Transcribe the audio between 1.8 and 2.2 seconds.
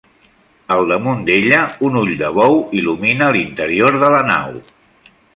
un ull